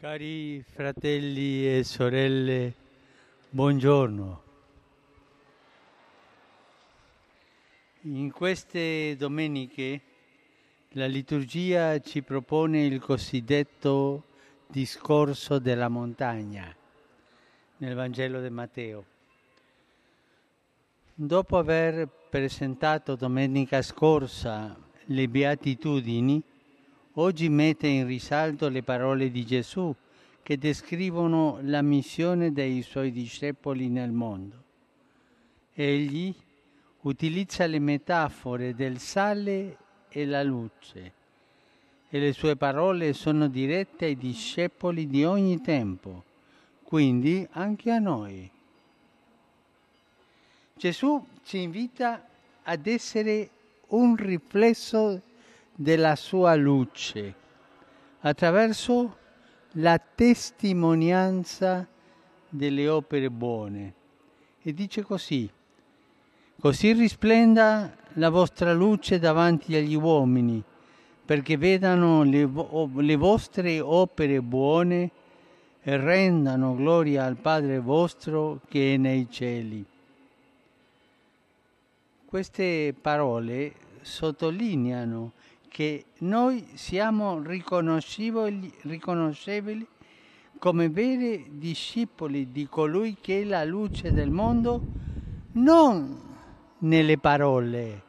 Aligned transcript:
Cari 0.00 0.62
fratelli 0.62 1.76
e 1.76 1.84
sorelle, 1.84 2.72
buongiorno. 3.50 4.42
In 8.04 8.30
queste 8.30 9.14
domeniche 9.18 10.00
la 10.92 11.04
liturgia 11.04 12.00
ci 12.00 12.22
propone 12.22 12.86
il 12.86 12.98
cosiddetto 12.98 14.22
discorso 14.68 15.58
della 15.58 15.88
montagna 15.88 16.74
nel 17.76 17.94
Vangelo 17.94 18.40
di 18.40 18.48
Matteo. 18.48 19.04
Dopo 21.12 21.58
aver 21.58 22.08
presentato 22.30 23.16
domenica 23.16 23.82
scorsa 23.82 24.74
le 25.04 25.28
beatitudini, 25.28 26.42
oggi 27.14 27.48
mette 27.48 27.86
in 27.88 28.06
risalto 28.06 28.68
le 28.68 28.82
parole 28.82 29.30
di 29.30 29.44
Gesù 29.44 29.94
che 30.42 30.58
descrivono 30.58 31.58
la 31.62 31.82
missione 31.82 32.52
dei 32.52 32.82
suoi 32.82 33.10
discepoli 33.10 33.88
nel 33.88 34.10
mondo. 34.10 34.62
Egli 35.74 36.34
utilizza 37.02 37.66
le 37.66 37.78
metafore 37.78 38.74
del 38.74 38.98
sale 38.98 39.76
e 40.08 40.26
la 40.26 40.42
luce 40.42 41.12
e 42.08 42.18
le 42.18 42.32
sue 42.32 42.56
parole 42.56 43.12
sono 43.12 43.48
dirette 43.48 44.06
ai 44.06 44.16
discepoli 44.16 45.06
di 45.06 45.24
ogni 45.24 45.60
tempo, 45.60 46.24
quindi 46.82 47.46
anche 47.52 47.90
a 47.92 48.00
noi. 48.00 48.50
Gesù 50.74 51.24
ci 51.44 51.58
invita 51.58 52.26
ad 52.64 52.86
essere 52.86 53.50
un 53.88 54.16
riflesso 54.16 55.22
della 55.80 56.14
sua 56.14 56.54
luce 56.56 57.34
attraverso 58.20 59.16
la 59.74 59.98
testimonianza 59.98 61.88
delle 62.50 62.86
opere 62.86 63.30
buone. 63.30 63.94
E 64.60 64.74
dice 64.74 65.00
così, 65.00 65.50
così 66.60 66.92
risplenda 66.92 67.96
la 68.14 68.28
vostra 68.28 68.74
luce 68.74 69.18
davanti 69.18 69.74
agli 69.74 69.94
uomini, 69.94 70.62
perché 71.24 71.56
vedano 71.56 72.24
le, 72.24 72.44
vo- 72.44 72.90
le 72.96 73.16
vostre 73.16 73.80
opere 73.80 74.42
buone 74.42 75.10
e 75.80 75.96
rendano 75.96 76.74
gloria 76.74 77.24
al 77.24 77.36
Padre 77.36 77.78
vostro 77.78 78.60
che 78.68 78.94
è 78.94 78.96
nei 78.98 79.28
cieli. 79.30 79.82
Queste 82.26 82.94
parole 83.00 83.72
sottolineano 84.02 85.32
che 85.70 86.06
noi 86.18 86.66
siamo 86.74 87.40
riconoscibili, 87.40 88.72
riconoscibili 88.82 89.86
come 90.58 90.90
veri 90.90 91.46
discepoli 91.52 92.50
di 92.50 92.66
colui 92.66 93.16
che 93.20 93.42
è 93.42 93.44
la 93.44 93.64
luce 93.64 94.12
del 94.12 94.30
mondo, 94.30 94.82
non 95.52 96.20
nelle 96.78 97.18
parole, 97.18 98.02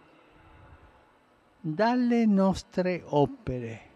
dalle 1.60 2.26
nostre 2.26 3.04
opere. 3.06 3.90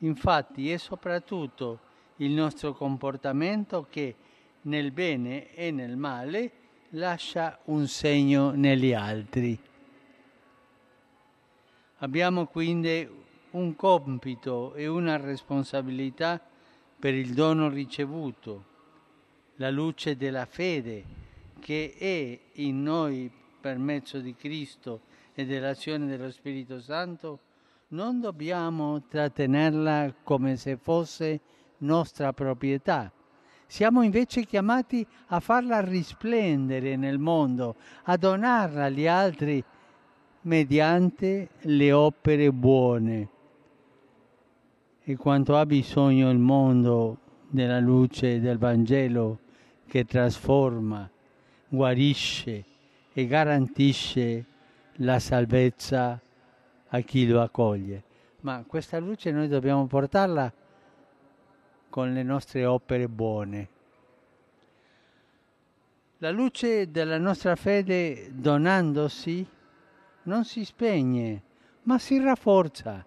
Infatti 0.00 0.70
è 0.70 0.76
soprattutto 0.76 1.80
il 2.16 2.32
nostro 2.32 2.74
comportamento 2.74 3.86
che 3.88 4.14
nel 4.62 4.92
bene 4.92 5.52
e 5.54 5.70
nel 5.70 5.96
male 5.96 6.52
lascia 6.90 7.58
un 7.64 7.86
segno 7.86 8.50
negli 8.50 8.92
altri. 8.92 9.58
Abbiamo 12.04 12.44
quindi 12.44 13.08
un 13.52 13.74
compito 13.76 14.74
e 14.74 14.86
una 14.86 15.16
responsabilità 15.16 16.38
per 16.98 17.14
il 17.14 17.32
dono 17.32 17.70
ricevuto, 17.70 18.64
la 19.54 19.70
luce 19.70 20.14
della 20.14 20.44
fede 20.44 21.02
che 21.60 21.94
è 21.98 22.38
in 22.60 22.82
noi 22.82 23.32
per 23.58 23.78
mezzo 23.78 24.18
di 24.18 24.34
Cristo 24.34 25.00
e 25.32 25.46
dell'azione 25.46 26.04
dello 26.04 26.30
Spirito 26.30 26.78
Santo, 26.78 27.38
non 27.88 28.20
dobbiamo 28.20 29.04
trattenerla 29.08 30.16
come 30.22 30.58
se 30.58 30.76
fosse 30.76 31.40
nostra 31.78 32.34
proprietà. 32.34 33.10
Siamo 33.66 34.02
invece 34.02 34.44
chiamati 34.44 35.06
a 35.28 35.40
farla 35.40 35.80
risplendere 35.80 36.96
nel 36.96 37.18
mondo, 37.18 37.76
a 38.02 38.18
donarla 38.18 38.84
agli 38.84 39.06
altri 39.06 39.64
mediante 40.44 41.48
le 41.60 41.92
opere 41.92 42.50
buone. 42.52 43.28
E 45.02 45.16
quanto 45.16 45.56
ha 45.56 45.66
bisogno 45.66 46.30
il 46.30 46.38
mondo 46.38 47.18
della 47.48 47.78
luce 47.78 48.40
del 48.40 48.58
Vangelo 48.58 49.38
che 49.86 50.04
trasforma, 50.04 51.08
guarisce 51.68 52.64
e 53.12 53.26
garantisce 53.26 54.44
la 54.98 55.18
salvezza 55.18 56.20
a 56.88 57.00
chi 57.00 57.26
lo 57.26 57.40
accoglie. 57.42 58.02
Ma 58.40 58.64
questa 58.66 58.98
luce 58.98 59.30
noi 59.30 59.48
dobbiamo 59.48 59.86
portarla 59.86 60.52
con 61.88 62.12
le 62.12 62.22
nostre 62.22 62.64
opere 62.64 63.08
buone. 63.08 63.68
La 66.18 66.30
luce 66.30 66.90
della 66.90 67.18
nostra 67.18 67.54
fede 67.56 68.30
donandosi 68.32 69.46
non 70.24 70.44
si 70.44 70.64
spegne, 70.64 71.42
ma 71.82 71.98
si 71.98 72.18
rafforza. 72.18 73.04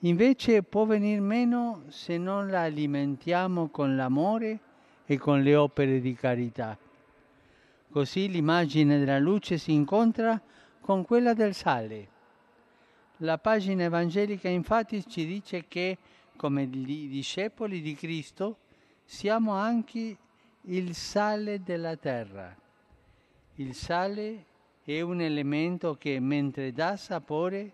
Invece 0.00 0.62
può 0.62 0.84
venir 0.84 1.20
meno 1.20 1.84
se 1.88 2.18
non 2.18 2.48
la 2.48 2.62
alimentiamo 2.62 3.68
con 3.68 3.96
l'amore 3.96 4.60
e 5.06 5.18
con 5.18 5.42
le 5.42 5.56
opere 5.56 6.00
di 6.00 6.14
carità. 6.14 6.78
Così 7.90 8.28
l'immagine 8.28 8.98
della 8.98 9.18
luce 9.18 9.56
si 9.56 9.72
incontra 9.72 10.40
con 10.80 11.04
quella 11.04 11.32
del 11.32 11.54
sale. 11.54 12.08
La 13.20 13.38
pagina 13.38 13.84
evangelica 13.84 14.48
infatti 14.48 15.06
ci 15.06 15.24
dice 15.24 15.64
che, 15.66 15.96
come 16.36 16.68
discepoli 16.68 17.80
di 17.80 17.94
Cristo, 17.94 18.58
siamo 19.04 19.52
anche 19.52 20.16
il 20.62 20.94
sale 20.94 21.62
della 21.62 21.96
terra. 21.96 22.54
Il 23.54 23.74
sale 23.74 24.44
è 24.94 25.00
un 25.00 25.20
elemento 25.20 25.96
che 25.96 26.20
mentre 26.20 26.72
dà 26.72 26.96
sapore 26.96 27.72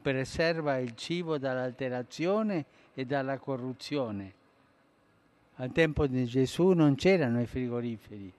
preserva 0.00 0.78
il 0.78 0.94
cibo 0.94 1.36
dall'alterazione 1.36 2.64
e 2.94 3.04
dalla 3.04 3.38
corruzione. 3.38 4.32
Al 5.56 5.72
tempo 5.72 6.06
di 6.06 6.24
Gesù 6.26 6.70
non 6.70 6.94
c'erano 6.94 7.40
i 7.40 7.46
frigoriferi. 7.46 8.32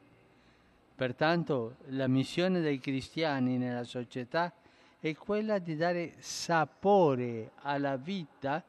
Pertanto 0.95 1.75
la 1.87 2.07
missione 2.07 2.61
dei 2.61 2.79
cristiani 2.79 3.57
nella 3.57 3.83
società 3.83 4.53
è 4.99 5.13
quella 5.15 5.59
di 5.59 5.75
dare 5.75 6.13
sapore 6.19 7.51
alla 7.63 7.97
vita 7.97 8.63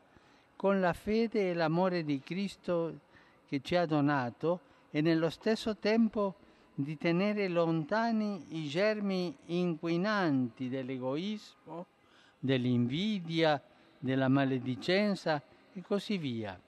con 0.56 0.80
la 0.80 0.92
fede 0.92 1.50
e 1.50 1.54
l'amore 1.54 2.02
di 2.02 2.20
Cristo 2.20 2.98
che 3.46 3.60
ci 3.62 3.76
ha 3.76 3.86
donato 3.86 4.60
e 4.90 5.00
nello 5.00 5.30
stesso 5.30 5.76
tempo 5.76 6.34
di 6.78 6.98
tenere 6.98 7.48
lontani 7.48 8.44
i 8.50 8.68
germi 8.68 9.34
inquinanti 9.46 10.68
dell'egoismo, 10.68 11.86
dell'invidia, 12.38 13.62
della 13.98 14.28
maledicenza 14.28 15.42
e 15.72 15.80
così 15.80 16.18
via. 16.18 16.60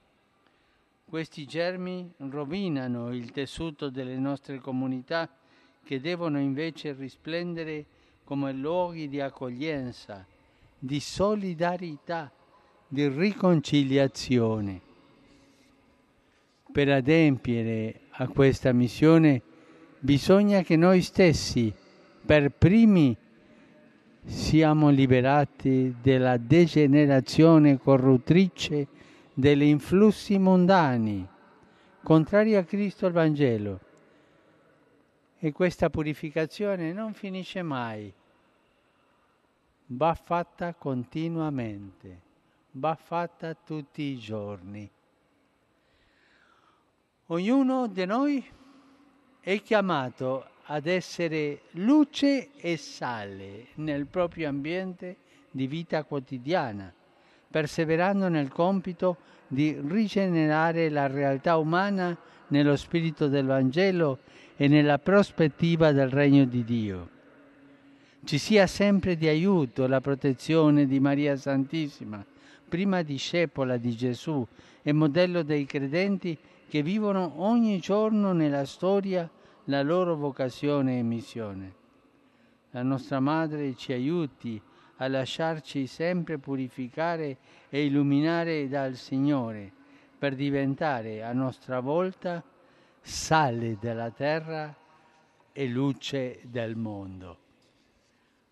Questi 1.05 1.45
germi 1.45 2.11
rovinano 2.17 3.13
il 3.13 3.29
tessuto 3.29 3.89
delle 3.89 4.17
nostre 4.17 4.57
comunità 4.59 5.29
che 5.83 6.01
devono 6.01 6.39
invece 6.39 6.93
risplendere 6.93 7.85
come 8.23 8.51
luoghi 8.51 9.07
di 9.09 9.21
accoglienza, 9.21 10.25
di 10.77 10.99
solidarietà, 10.99 12.31
di 12.87 13.07
riconciliazione. 13.07 14.81
Per 16.71 16.89
adempiere 16.89 18.01
a 18.11 18.27
questa 18.27 18.71
missione 18.71 19.41
bisogna 19.99 20.61
che 20.61 20.75
noi 20.75 21.01
stessi, 21.01 21.73
per 22.25 22.51
primi, 22.51 23.15
siamo 24.23 24.89
liberati 24.89 25.95
dalla 26.01 26.37
degenerazione 26.37 27.77
corruttrice 27.77 28.87
degli 29.33 29.63
influssi 29.63 30.37
mondani, 30.37 31.27
contrari 32.03 32.55
a 32.55 32.63
Cristo 32.63 33.07
il 33.07 33.13
Vangelo. 33.13 33.79
E 35.39 35.51
questa 35.53 35.89
purificazione 35.89 36.91
non 36.91 37.13
finisce 37.13 37.61
mai, 37.61 38.13
va 39.87 40.13
fatta 40.13 40.73
continuamente, 40.73 42.21
va 42.71 42.95
fatta 42.95 43.53
tutti 43.55 44.01
i 44.01 44.17
giorni. 44.17 44.89
Ognuno 47.27 47.87
di 47.87 48.05
noi 48.05 48.45
è 49.41 49.61
chiamato 49.61 50.45
ad 50.65 50.85
essere 50.85 51.61
luce 51.71 52.49
e 52.57 52.77
sale 52.77 53.67
nel 53.75 54.05
proprio 54.05 54.49
ambiente 54.49 55.15
di 55.49 55.65
vita 55.65 56.03
quotidiana, 56.03 56.93
perseverando 57.49 58.27
nel 58.27 58.49
compito 58.49 59.17
di 59.47 59.75
rigenerare 59.87 60.89
la 60.89 61.07
realtà 61.07 61.57
umana 61.57 62.15
nello 62.47 62.75
spirito 62.75 63.27
del 63.27 63.45
Vangelo 63.45 64.19
e 64.55 64.67
nella 64.67 64.99
prospettiva 64.99 65.91
del 65.91 66.09
regno 66.09 66.45
di 66.45 66.63
Dio. 66.63 67.09
Ci 68.23 68.37
sia 68.37 68.67
sempre 68.67 69.15
di 69.15 69.27
aiuto 69.27 69.87
la 69.87 70.01
protezione 70.01 70.85
di 70.85 70.99
Maria 70.99 71.35
Santissima, 71.35 72.23
prima 72.67 73.01
discepola 73.01 73.77
di 73.77 73.95
Gesù 73.95 74.45
e 74.83 74.91
modello 74.91 75.41
dei 75.41 75.65
credenti 75.65 76.37
che 76.69 76.83
vivono 76.83 77.33
ogni 77.37 77.79
giorno 77.79 78.31
nella 78.31 78.63
storia 78.63 79.27
la 79.65 79.81
loro 79.81 80.15
vocazione 80.15 80.99
e 80.99 81.03
missione. 81.03 81.73
La 82.71 82.83
nostra 82.83 83.19
Madre 83.19 83.75
ci 83.75 83.91
aiuti 83.91 84.61
a 84.97 85.07
lasciarci 85.07 85.87
sempre 85.87 86.37
purificare 86.37 87.37
e 87.69 87.85
illuminare 87.85 88.67
dal 88.67 88.95
Signore 88.95 89.71
per 90.17 90.35
diventare 90.35 91.23
a 91.23 91.33
nostra 91.33 91.79
volta 91.79 92.43
sale 93.01 93.77
della 93.79 94.11
terra 94.11 94.75
e 95.51 95.67
luce 95.67 96.41
del 96.43 96.75
mondo. 96.75 97.37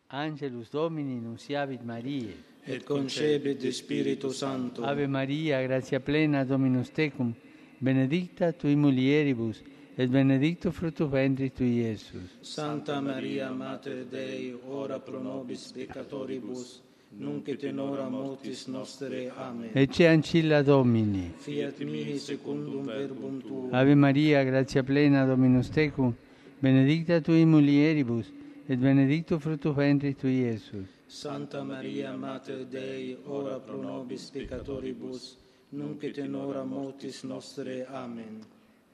Angelus 0.08 0.72
Domini 0.72 1.20
nunciavit 1.20 1.82
Mariae. 1.82 2.46
Et 2.64 2.84
concepit 2.84 3.68
Spiritu 3.70 4.30
Sancto. 4.30 4.84
Ave 4.84 5.06
Maria, 5.08 5.62
gratia 5.62 6.00
plena 6.00 6.44
Dominus 6.44 6.92
tecum, 6.92 7.34
benedicta 7.80 8.52
tui 8.52 8.76
mulieribus, 8.76 9.62
et 9.96 10.10
benedictus 10.10 10.74
fructus 10.74 11.10
ventris 11.10 11.52
tui, 11.54 11.80
Iesus. 11.80 12.38
Santa 12.42 13.02
Maria, 13.02 13.50
Mater 13.52 14.06
Dei, 14.06 14.56
ora 14.68 15.00
pro 15.00 15.20
nobis 15.20 15.72
peccatoribus, 15.72 16.82
nunc 17.18 17.48
et 17.48 17.64
in 17.64 17.80
hora 17.80 18.08
mortis 18.08 18.68
nostre. 18.68 19.32
Amen. 19.36 19.72
Ecce 19.74 20.08
ancilla 20.08 20.62
Domini. 20.62 21.34
Fiat 21.36 21.80
mihi 21.80 22.20
secundum 22.20 22.86
verbum 22.86 23.42
tuum. 23.42 23.74
Ave 23.74 23.96
Maria, 23.96 24.44
gratia 24.44 24.84
plena 24.84 25.26
Dominus 25.26 25.70
tecum, 25.70 26.14
benedicta 26.60 27.20
tui 27.20 27.44
mulieribus, 27.46 28.32
et 28.68 28.78
benedictus 28.78 29.42
fructus 29.42 29.76
ventris 29.76 30.16
tui, 30.16 30.42
Iesus. 30.42 30.88
Santa 31.08 31.64
Maria, 31.64 32.16
Mater 32.16 32.66
Dei, 32.66 33.18
ora 33.26 33.60
pro 33.60 33.82
nobis 33.82 34.30
peccatoribus, 34.30 35.38
nunc 35.72 36.04
et 36.04 36.18
in 36.18 36.36
hora 36.36 36.64
mortis 36.64 37.24
nostre. 37.24 37.86
Amen. 37.90 38.42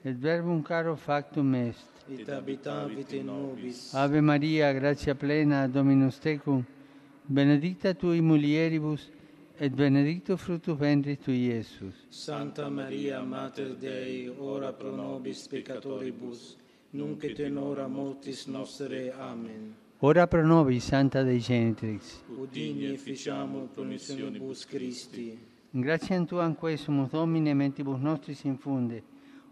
Et 0.04 0.16
verbum 0.16 0.62
caro 0.62 0.96
factum 0.96 1.54
est. 1.54 1.86
Et 2.10 2.28
habitavit 2.28 3.12
in 3.12 3.26
nobis. 3.26 3.94
Ave 3.94 4.20
Maria, 4.20 4.72
gratia 4.72 5.14
plena 5.14 5.66
Dominus 5.66 6.18
tecum, 6.18 6.64
benedicta 7.26 7.94
tui 7.94 8.20
mulieribus, 8.20 9.08
et 9.58 9.72
benedictus 9.72 10.40
fructus 10.40 10.76
ventris 10.76 11.18
tui, 11.18 11.46
Iesus. 11.46 11.94
Santa 12.10 12.68
Maria, 12.68 13.22
Mater 13.22 13.76
Dei, 13.76 14.28
ora 14.38 14.72
pro 14.72 14.90
nobis 14.90 15.46
peccatoribus, 15.48 16.56
nunc 16.90 17.24
et 17.24 17.38
in 17.38 17.56
hora 17.56 17.86
mortis 17.88 18.46
nostre. 18.46 19.12
Amen. 19.12 19.74
Ora 20.00 20.26
pro 20.26 20.44
nobis, 20.44 20.84
Santa 20.84 21.22
Dei 21.22 21.38
Genitrix. 21.38 22.22
Udini 22.36 22.98
ficiamur 22.98 23.68
promissionibus 23.72 24.66
Christi. 24.66 25.53
Gratiam 25.76 26.24
Tuam 26.24 26.54
quesumus 26.54 27.10
Domine 27.10 27.52
mentibus 27.52 27.98
nostris 27.98 28.44
infunde, 28.44 29.02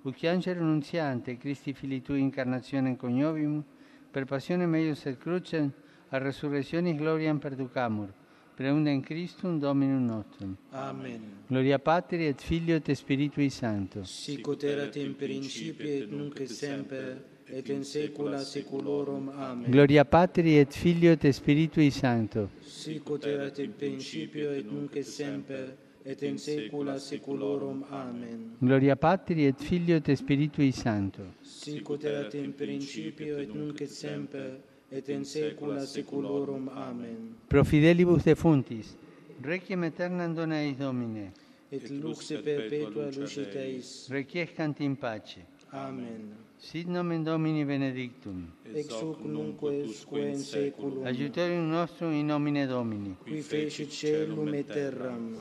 ut 0.05 0.23
angelo 0.25 0.63
nunziante, 0.63 1.37
Christi 1.37 1.73
Fili 1.73 2.01
Tui 2.01 2.21
incarnazione 2.21 2.97
coniovimus, 2.97 3.65
per 4.09 4.25
passione 4.25 4.67
meius 4.67 5.05
et 5.07 5.19
crucem, 5.19 5.73
a 6.11 6.19
resurrectionis 6.19 6.97
gloriam 6.97 7.41
perducamur, 7.41 8.15
preundem 8.55 9.01
Christum 9.01 9.59
Dominum 9.59 10.05
nostrum. 10.05 10.57
Amen. 10.71 11.43
Gloria 11.49 11.81
Patri 11.81 12.27
et 12.27 12.41
Filio 12.41 12.77
et 12.77 12.93
Spiritui 12.93 13.51
Sancto. 13.51 14.05
Sic 14.05 14.47
ut 14.47 14.63
erat 14.63 14.95
in 14.95 15.17
principio 15.17 15.89
et 15.91 16.09
nunc 16.09 16.39
et 16.39 16.49
semper 16.49 17.21
et 17.47 17.69
in 17.69 17.83
saecula 17.83 18.39
saeculorum. 18.39 19.29
Amen. 19.35 19.69
Gloria 19.69 20.05
Patri 20.05 20.57
et 20.57 20.73
Filio 20.73 21.17
et 21.19 21.33
Spiritui 21.33 21.91
Sancto. 21.91 22.51
Sic 22.61 23.11
ut 23.11 23.27
erat 23.27 23.59
in 23.59 23.75
principio 23.75 24.53
et 24.53 24.71
nunc 24.71 24.95
et 24.95 25.03
semper 25.03 25.82
et 26.05 26.23
in 26.23 26.37
saecula 26.39 26.99
saeculorum. 26.99 27.85
Amen. 27.91 28.57
Gloria 28.61 28.97
Patri 28.97 29.47
et 29.47 29.59
Filio 29.61 29.97
et 29.97 30.15
Spiritui 30.17 30.73
Sancto. 30.73 31.23
Sic 31.43 31.89
ut 31.89 32.05
erat 32.05 32.35
in 32.35 32.53
principio 32.53 33.39
et 33.39 33.53
nunc 33.55 33.81
et 33.81 33.91
semper 33.91 34.59
et 34.91 35.09
in 35.09 35.25
saecula 35.25 35.87
saeculorum. 35.87 36.69
Amen. 36.75 37.35
Pro 37.49 37.63
fidelibus 37.65 38.25
defuntis, 38.25 38.97
requiem 39.43 39.83
aeternam 39.83 40.35
dona 40.35 40.61
eis 40.63 40.77
Domine, 40.77 41.33
Et 41.71 41.89
luxe 41.91 42.35
perpetua 42.43 43.09
lucit 43.17 43.55
eis. 43.57 44.09
requiescant 44.11 44.81
in 44.81 44.95
pace. 44.97 45.41
Amen. 45.73 46.35
Sit 46.59 46.87
nomen 46.87 47.25
Domini 47.25 47.65
benedictum. 47.65 48.53
Ex 48.75 48.91
hoc 48.91 49.21
nunc 49.25 49.61
usque 49.63 50.19
in 50.21 50.39
saeculum. 50.39 51.07
Aiuterium 51.07 51.71
nostrum 51.71 52.13
in 52.13 52.27
nomine 52.27 52.67
Domini. 52.67 53.17
Qui 53.25 53.41
fecit 53.41 53.89
celum 53.91 54.53
et 54.55 54.67
terram. 54.67 55.39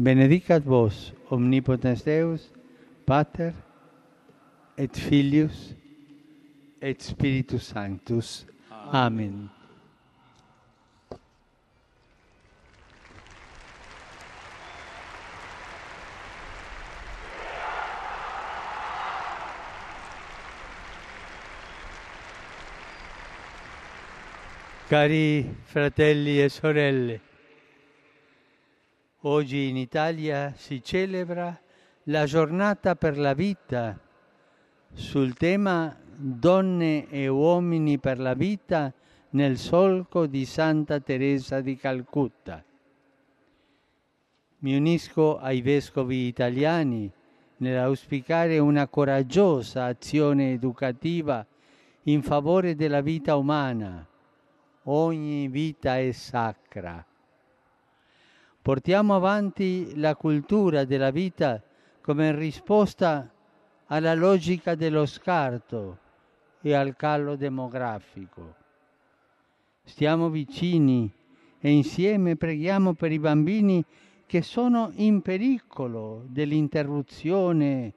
benedicat 0.00 0.64
vos 0.64 1.12
omnipotens 1.28 2.02
Deus, 2.02 2.50
Pater 3.06 3.52
et 4.78 4.96
Filius 4.96 5.74
et 6.80 7.02
Spiritus 7.02 7.62
Sanctus. 7.62 8.46
Amen. 8.70 8.94
Amen. 8.94 9.50
Cari 24.88 25.54
fratelli 25.62 26.42
e 26.42 26.48
sorelle, 26.48 27.20
oggi 29.22 29.68
in 29.68 29.76
Italia 29.76 30.54
si 30.56 30.82
celebra 30.82 31.58
la 32.04 32.24
giornata 32.24 32.96
per 32.96 33.18
la 33.18 33.34
vita 33.34 33.98
sul 34.92 35.34
tema 35.34 35.94
Donne 36.16 37.08
e 37.08 37.28
uomini 37.28 37.98
per 37.98 38.18
la 38.18 38.34
vita 38.34 38.92
nel 39.30 39.58
solco 39.58 40.26
di 40.26 40.44
Santa 40.44 41.00
Teresa 41.00 41.60
di 41.60 41.76
Calcutta. 41.76 42.64
Mi 44.58 44.76
unisco 44.76 45.38
ai 45.38 45.60
vescovi 45.60 46.26
italiani 46.26 47.10
nell'auspicare 47.58 48.58
una 48.58 48.88
coraggiosa 48.88 49.84
azione 49.84 50.52
educativa 50.52 51.46
in 52.04 52.22
favore 52.22 52.74
della 52.74 53.00
vita 53.02 53.36
umana. 53.36 54.06
Ogni 54.84 55.48
vita 55.48 55.98
è 55.98 56.10
sacra. 56.12 57.04
Portiamo 58.70 59.16
avanti 59.16 59.96
la 59.96 60.14
cultura 60.14 60.84
della 60.84 61.10
vita 61.10 61.60
come 62.00 62.32
risposta 62.32 63.28
alla 63.86 64.14
logica 64.14 64.76
dello 64.76 65.06
scarto 65.06 65.98
e 66.60 66.72
al 66.72 66.94
calo 66.94 67.34
demografico. 67.34 68.54
Stiamo 69.82 70.28
vicini 70.28 71.12
e 71.58 71.68
insieme 71.68 72.36
preghiamo 72.36 72.94
per 72.94 73.10
i 73.10 73.18
bambini 73.18 73.84
che 74.24 74.40
sono 74.40 74.92
in 74.94 75.20
pericolo 75.20 76.22
dell'interruzione 76.28 77.92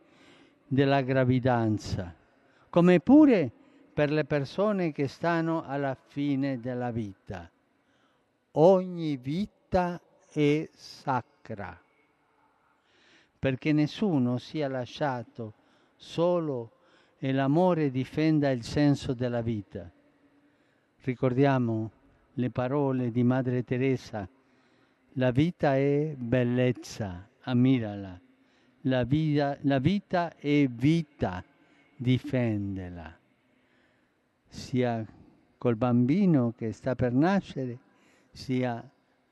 della 0.66 1.02
gravidanza, 1.02 2.16
come 2.72 3.00
pure 3.00 3.52
per 3.94 4.10
le 4.10 4.26
persone 4.26 4.92
che 4.92 5.08
stanno 5.08 5.64
alla 5.68 5.96
fine 6.08 6.60
della 6.60 6.90
vita. 6.90 7.48
Ogni 8.54 9.18
vita 9.18 10.02
è 10.34 10.68
sacra, 10.74 11.80
perché 13.38 13.72
nessuno 13.72 14.40
sia 14.40 14.68
lasciato 14.68 15.54
solo 15.96 16.72
e 17.20 17.32
l'amore 17.32 17.92
difenda 17.92 18.50
il 18.50 18.64
senso 18.64 19.14
della 19.14 19.42
vita. 19.42 19.90
Ricordiamo 21.02 21.92
le 22.34 22.50
parole 22.50 23.12
di 23.12 23.24
Madre 23.24 23.64
Teresa, 23.64 24.28
la 25.14 25.30
vita 25.30 25.76
è 25.76 26.16
bellezza, 26.18 27.30
ammirala, 27.42 28.20
la 28.82 29.04
vita, 29.04 29.56
la 29.62 29.78
vita 29.78 30.36
è 30.36 30.68
vita, 30.68 31.44
difendela, 31.96 33.16
sia 34.48 35.06
col 35.60 35.76
bambino 35.76 36.54
che 36.58 36.72
sta 36.72 36.96
per 36.96 37.14
nascere, 37.14 37.78
sia 38.32 38.84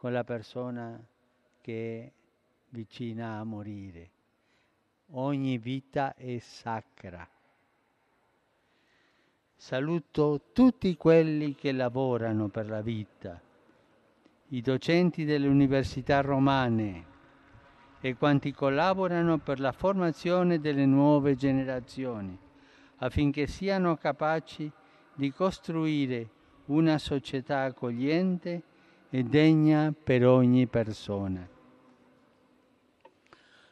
con 0.01 0.13
la 0.13 0.23
persona 0.23 0.99
che 1.61 2.01
è 2.03 2.11
vicina 2.69 3.37
a 3.37 3.43
morire. 3.43 4.09
Ogni 5.11 5.59
vita 5.59 6.15
è 6.15 6.39
sacra. 6.39 7.29
Saluto 9.55 10.41
tutti 10.53 10.97
quelli 10.97 11.53
che 11.53 11.71
lavorano 11.71 12.47
per 12.47 12.67
la 12.67 12.81
vita, 12.81 13.39
i 14.47 14.61
docenti 14.61 15.23
delle 15.23 15.47
università 15.47 16.21
romane, 16.21 17.05
e 17.99 18.15
quanti 18.15 18.51
collaborano 18.51 19.37
per 19.37 19.59
la 19.59 19.71
formazione 19.71 20.59
delle 20.59 20.87
nuove 20.87 21.35
generazioni, 21.35 22.35
affinché 22.95 23.45
siano 23.45 23.97
capaci 23.97 24.71
di 25.13 25.31
costruire 25.31 26.27
una 26.65 26.97
società 26.97 27.61
accogliente 27.61 28.63
e 29.13 29.23
degna 29.23 29.93
per 30.03 30.25
ogni 30.25 30.67
persona. 30.67 31.45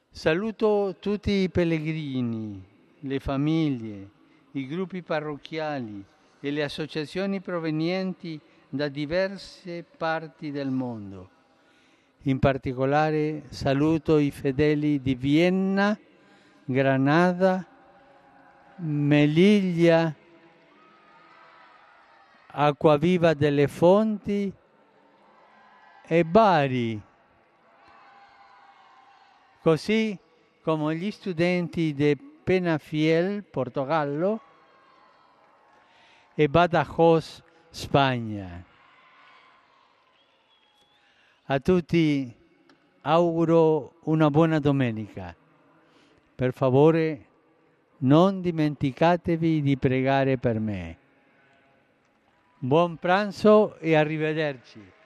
Saluto 0.10 0.98
tutti 1.00 1.32
i 1.32 1.50
pellegrini, 1.50 2.62
le 3.00 3.20
famiglie, 3.20 4.10
i 4.52 4.68
gruppi 4.68 5.02
parrocchiali 5.02 6.04
e 6.42 6.52
le 6.52 6.62
associazioni 6.62 7.40
provenienti 7.40 8.38
da 8.68 8.90
diverse 8.90 9.86
parti 9.98 10.52
del 10.52 10.72
mondo. 10.72 11.30
In 12.24 12.40
particolare 12.40 13.44
saluto 13.48 14.18
i 14.18 14.32
fedeli 14.32 15.00
di 15.00 15.16
Vienna, 15.16 15.98
Granada, 16.66 17.66
Melilla, 18.80 20.14
Acquaviva 22.52 23.34
delle 23.36 23.68
Fonti 23.68 24.52
e 26.12 26.26
Bari, 26.26 27.00
così 29.62 30.18
come 30.64 30.96
gli 30.96 31.12
studenti 31.12 31.94
di 31.94 32.18
Penafiel, 32.18 33.44
Portogallo, 33.44 34.42
e 36.34 36.50
Badajoz, 36.50 37.44
Spagna. 37.70 38.66
A 41.44 41.60
tutti 41.60 42.36
auguro 43.02 44.00
una 44.06 44.32
buona 44.32 44.58
domenica. 44.58 45.36
Per 46.34 46.54
favore 46.54 47.26
non 47.98 48.42
dimenticatevi 48.42 49.62
di 49.62 49.78
pregare 49.78 50.40
per 50.40 50.60
me. 50.60 50.98
Buon 52.58 52.98
pranzo 52.98 53.78
e 53.78 53.96
arrivederci. 53.96 54.98